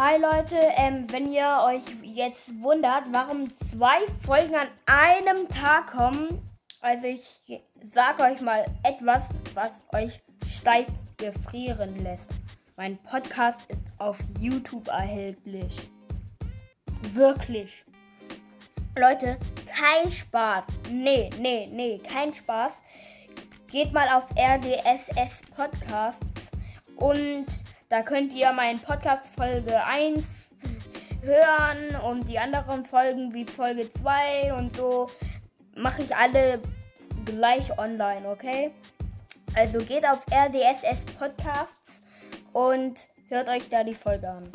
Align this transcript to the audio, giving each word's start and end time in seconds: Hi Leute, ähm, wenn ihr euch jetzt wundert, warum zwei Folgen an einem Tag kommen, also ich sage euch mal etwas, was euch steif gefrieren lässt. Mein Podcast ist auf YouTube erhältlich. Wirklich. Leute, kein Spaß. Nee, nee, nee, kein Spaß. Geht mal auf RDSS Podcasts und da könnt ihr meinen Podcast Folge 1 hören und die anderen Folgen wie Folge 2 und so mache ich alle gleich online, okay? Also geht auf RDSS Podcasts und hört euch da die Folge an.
Hi 0.00 0.16
Leute, 0.16 0.54
ähm, 0.76 1.10
wenn 1.10 1.32
ihr 1.32 1.58
euch 1.66 1.82
jetzt 2.04 2.62
wundert, 2.62 3.02
warum 3.10 3.50
zwei 3.72 4.06
Folgen 4.24 4.54
an 4.54 4.68
einem 4.86 5.48
Tag 5.48 5.88
kommen, 5.88 6.40
also 6.80 7.08
ich 7.08 7.60
sage 7.82 8.22
euch 8.22 8.40
mal 8.40 8.64
etwas, 8.84 9.24
was 9.54 9.72
euch 9.92 10.20
steif 10.46 10.86
gefrieren 11.16 11.98
lässt. 12.04 12.30
Mein 12.76 12.96
Podcast 12.98 13.60
ist 13.66 13.82
auf 13.98 14.20
YouTube 14.38 14.86
erhältlich. 14.86 15.90
Wirklich. 17.12 17.84
Leute, 18.96 19.36
kein 19.66 20.12
Spaß. 20.12 20.62
Nee, 20.92 21.28
nee, 21.40 21.68
nee, 21.72 21.98
kein 21.98 22.32
Spaß. 22.32 22.70
Geht 23.68 23.92
mal 23.92 24.06
auf 24.16 24.26
RDSS 24.36 25.42
Podcasts 25.56 26.52
und 26.94 27.46
da 27.88 28.02
könnt 28.02 28.32
ihr 28.32 28.52
meinen 28.52 28.78
Podcast 28.80 29.28
Folge 29.28 29.82
1 29.82 30.22
hören 31.22 31.96
und 32.04 32.28
die 32.28 32.38
anderen 32.38 32.84
Folgen 32.84 33.32
wie 33.32 33.44
Folge 33.44 33.88
2 33.90 34.54
und 34.54 34.76
so 34.76 35.08
mache 35.74 36.02
ich 36.02 36.14
alle 36.14 36.60
gleich 37.24 37.78
online, 37.78 38.28
okay? 38.28 38.72
Also 39.54 39.78
geht 39.78 40.06
auf 40.06 40.24
RDSS 40.30 41.06
Podcasts 41.18 42.00
und 42.52 42.94
hört 43.28 43.48
euch 43.48 43.68
da 43.68 43.82
die 43.82 43.94
Folge 43.94 44.28
an. 44.28 44.50